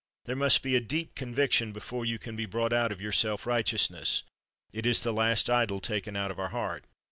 There 0.25 0.35
must 0.35 0.63
be 0.63 0.75
a 0.75 0.81
deep 0.81 1.13
conviction 1.13 1.71
before 1.71 2.05
you 2.05 2.17
can 2.17 2.35
be 2.35 2.47
brought 2.47 2.73
out 2.73 2.91
of 2.91 3.01
your 3.03 3.11
self 3.11 3.45
righteousness; 3.45 4.23
it 4.71 4.87
is 4.87 5.03
the 5.03 5.13
last 5.13 5.47
idol 5.47 5.79
taken 5.79 6.15
out 6.15 6.31
of 6.31 6.39
our 6.39 6.49
heart. 6.49 6.85